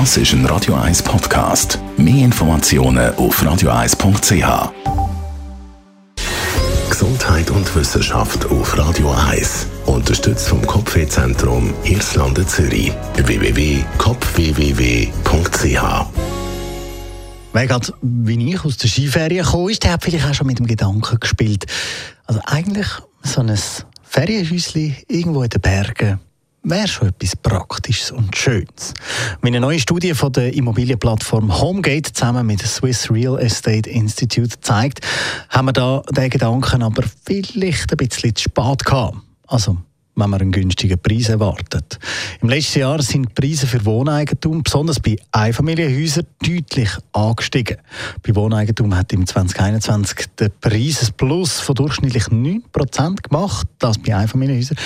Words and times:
Das 0.00 0.16
ist 0.16 0.32
ein 0.32 0.44
Radio 0.46 0.74
1 0.74 1.04
Podcast. 1.04 1.78
Mehr 1.96 2.24
Informationen 2.24 3.14
auf 3.14 3.40
radio1.ch. 3.40 4.72
Gesundheit 6.90 7.48
und 7.52 7.76
Wissenschaft 7.76 8.44
auf 8.46 8.76
Radio 8.76 9.12
1. 9.12 9.68
Unterstützt 9.86 10.48
vom 10.48 10.66
Kopfwehzentrum 10.66 11.72
Irlande 11.84 12.44
Zürich. 12.44 12.92
www.kopfwww.ch 13.14 16.06
Wer 17.52 17.66
gerade, 17.68 17.92
wie 18.02 18.52
ich 18.52 18.64
aus 18.64 18.76
der 18.76 18.88
Skiferien 18.88 19.46
kam, 19.46 19.68
ist, 19.68 19.84
der 19.84 19.92
hat 19.92 20.02
vielleicht 20.02 20.26
auch 20.26 20.34
schon 20.34 20.48
mit 20.48 20.58
dem 20.58 20.66
Gedanken 20.66 21.20
gespielt. 21.20 21.66
Also 22.26 22.40
eigentlich 22.46 22.88
so 23.22 23.42
ein 23.42 23.56
Ferienhäuschen 24.02 24.96
irgendwo 25.06 25.44
in 25.44 25.50
den 25.50 25.60
Bergen 25.60 26.18
wäre 26.64 26.88
schon 26.88 27.08
etwas 27.08 27.36
Praktisches 27.36 28.10
und 28.10 28.36
Schönes. 28.36 28.94
Meine 29.42 29.60
neue 29.60 29.78
Studie 29.78 30.14
von 30.14 30.32
der 30.32 30.54
Immobilienplattform 30.54 31.60
Homegate 31.60 32.12
zusammen 32.12 32.46
mit 32.46 32.62
dem 32.62 32.66
Swiss 32.66 33.10
Real 33.10 33.38
Estate 33.38 33.88
Institute 33.88 34.60
zeigt, 34.60 35.00
haben 35.50 35.68
wir 35.68 35.72
da 35.72 36.02
den 36.10 36.30
Gedanken 36.30 36.82
aber 36.82 37.04
vielleicht 37.24 37.92
ein 37.92 37.96
bisschen 37.98 38.34
zu 38.34 38.44
spät 38.44 38.84
gehabt. 38.84 39.18
Also 39.46 39.76
wenn 40.16 40.30
man 40.30 40.40
einen 40.40 40.52
günstigen 40.52 40.98
Preis 40.98 41.28
erwartet. 41.28 41.98
Im 42.40 42.48
letzten 42.48 42.80
Jahr 42.80 43.02
sind 43.02 43.30
die 43.30 43.34
Preise 43.34 43.66
für 43.66 43.84
Wohneigentum, 43.84 44.62
besonders 44.62 45.00
bei 45.00 45.16
Einfamilienhäusern, 45.32 46.26
deutlich 46.40 46.90
angestiegen. 47.12 47.78
Bei 48.22 48.34
Wohneigentum 48.34 48.96
hat 48.96 49.12
im 49.12 49.26
2021 49.26 50.26
der 50.38 50.50
Preisesplus 50.50 51.60
von 51.60 51.74
durchschnittlich 51.74 52.24
9% 52.24 53.22
gemacht, 53.22 53.66
das 53.78 53.98
bei 53.98 54.14
Einfamilienhäusern. 54.14 54.78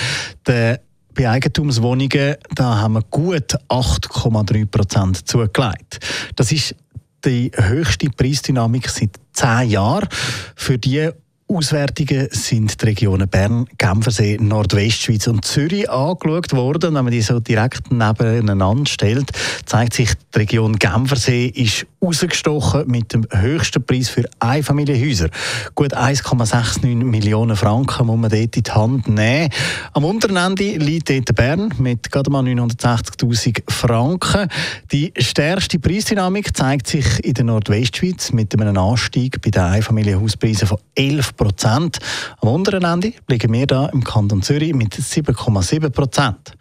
Der 0.47 0.81
bei 1.19 1.29
Eigentumswohnungen 1.29 2.37
da 2.55 2.79
haben 2.79 2.95
wir 2.95 3.03
gut 3.11 3.57
8,3% 3.69 5.25
zugelegt. 5.25 5.99
Das 6.37 6.53
ist 6.53 6.77
die 7.25 7.51
höchste 7.53 8.09
Preisdynamik 8.09 8.89
seit 8.89 9.11
zehn 9.33 9.71
Jahren. 9.71 10.09
Für 10.55 10.79
die 10.79 11.11
Auswertungen 11.49 12.29
sind 12.31 12.81
die 12.81 12.85
Regionen 12.85 13.29
Bern, 13.29 13.67
Genfersee, 13.79 14.37
Nordwestschweiz 14.39 15.27
und 15.27 15.45
Zürich 15.45 15.91
angeschaut 15.91 16.53
worden. 16.53 16.95
Wenn 16.95 17.05
man 17.05 17.11
die 17.11 17.23
so 17.23 17.41
direkt 17.41 17.91
nebeneinander 17.91 18.87
stellt, 18.87 19.33
zeigt 19.67 19.95
sich, 19.95 20.13
die 20.35 20.39
Region 20.39 20.79
Genfersee 20.79 21.47
ist 21.47 21.85
rausgestochen 22.03 22.87
mit 22.87 23.13
dem 23.13 23.27
höchsten 23.31 23.85
Preis 23.85 24.09
für 24.09 24.25
Einfamilienhäuser. 24.39 25.29
Gut 25.75 25.97
1,69 25.97 27.05
Millionen 27.05 27.57
Franken 27.57 28.07
muss 28.07 28.19
man 28.19 28.31
dort 28.31 28.57
in 28.57 28.63
die 28.63 28.71
Hand 28.71 29.09
nehmen. 29.09 29.51
Am 29.93 30.05
unteren 30.05 30.37
Ende 30.37 30.77
liegt 30.77 31.11
dort 31.11 31.35
Bern 31.35 31.75
mit 31.79 32.11
gerade 32.11 32.31
mal 32.31 32.45
960'000 32.45 33.71
Franken. 33.71 34.49
Die 34.93 35.13
stärkste 35.19 35.79
Preisdynamik 35.79 36.57
zeigt 36.57 36.87
sich 36.87 37.25
in 37.25 37.35
der 37.35 37.45
Nordwestschweiz 37.45 38.33
mit 38.33 38.59
einem 38.59 38.77
Anstieg 38.77 39.41
bei 39.43 39.51
den 39.51 39.63
Einfamilienhauspreisen 39.63 40.69
von 40.69 40.79
11 40.95 41.37
Prozent. 41.37 41.99
Am 42.41 42.49
unteren 42.49 42.85
Ende 42.85 43.13
liegen 43.29 43.53
wir 43.53 43.67
da 43.67 43.87
im 43.87 44.05
Kanton 44.05 44.43
Zürich 44.43 44.75
mit 44.75 44.95
7,7 44.95 45.91
Prozent. 45.91 46.53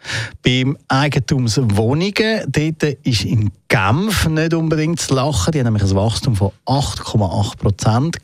Beim 0.44 0.76
Eigentumswohnungen, 0.88 2.42
dort 2.48 2.82
ist 3.02 3.24
in 3.24 3.50
Genf 3.68 4.26
nicht 4.28 4.54
unbedingt 4.54 4.98
zu 4.98 5.14
lachen. 5.28 5.52
Die 5.52 5.58
haben 5.58 5.66
nämlich 5.66 5.82
ein 5.82 5.94
Wachstum 5.94 6.36
von 6.36 6.50
8,8 6.66 7.56
Prozent. 7.56 8.18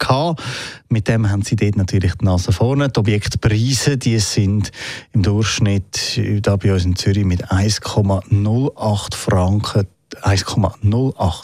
Mit 0.88 1.08
dem 1.08 1.30
haben 1.30 1.42
sie 1.42 1.56
dort 1.56 1.77
natürlich 1.77 2.14
die 2.14 2.24
Nase 2.24 2.52
vorne. 2.52 2.88
Die 2.88 2.98
Objektpreise, 2.98 3.97
die 3.97 4.19
sind 4.19 4.70
im 5.12 5.22
Durchschnitt 5.22 6.20
da 6.42 6.56
bei 6.56 6.72
uns 6.72 6.84
in 6.84 6.97
Zürich 6.97 7.25
mit 7.25 7.50
1,08 7.50 9.14
Franken 9.14 9.86
1,08 10.22 11.42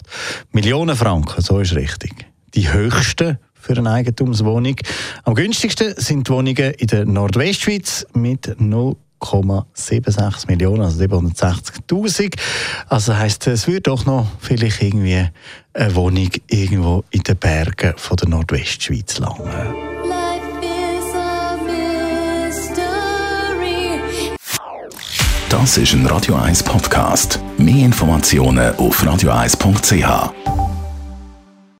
Millionen 0.51 0.95
Franken, 0.95 1.41
so 1.41 1.59
ist 1.59 1.75
richtig. 1.75 2.25
Die 2.53 2.71
höchsten 2.71 3.37
für 3.53 3.77
eine 3.77 3.91
Eigentumswohnung. 3.91 4.75
Am 5.23 5.35
günstigsten 5.35 5.93
sind 5.97 6.27
die 6.27 6.31
Wohnungen 6.31 6.73
in 6.73 6.87
der 6.87 7.05
Nordwestschweiz 7.05 8.07
mit 8.13 8.59
0 8.59 8.95
1,76 9.21 10.47
Millionen, 10.47 10.81
also 10.81 11.03
760.000. 11.03 12.35
Also 12.89 13.15
heisst, 13.15 13.47
es 13.47 13.67
würde 13.67 13.81
doch 13.81 14.05
noch 14.05 14.27
vielleicht 14.39 14.81
irgendwie 14.81 15.27
eine 15.73 15.95
Wohnung 15.95 16.29
irgendwo 16.47 17.03
in 17.11 17.21
den 17.21 17.37
Bergen 17.37 17.93
von 17.97 18.17
der 18.17 18.29
Nordwestschweiz 18.29 19.19
langen. 19.19 19.49
Das 25.49 25.77
ist 25.77 25.93
ein 25.93 26.05
Radio 26.05 26.35
1 26.35 26.63
Podcast. 26.63 27.39
Mehr 27.57 27.85
Informationen 27.85 28.73
auf 28.77 29.03
radio1.ch. 29.03 30.50